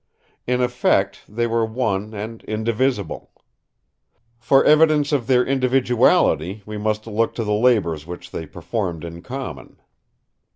In 0.47 0.61
effect 0.63 1.21
they 1.29 1.45
were 1.45 1.63
one 1.63 2.11
and 2.15 2.43
indivisible. 2.45 3.29
For 4.39 4.63
evidence 4.65 5.11
of 5.11 5.27
their 5.27 5.43
individuality 5.43 6.63
we 6.65 6.79
must 6.79 7.05
look 7.05 7.35
to 7.35 7.43
the 7.43 7.53
labors 7.53 8.07
which 8.07 8.31
they 8.31 8.47
performed 8.47 9.03
in 9.03 9.21
common. 9.21 9.79